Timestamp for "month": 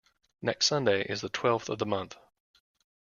1.85-2.17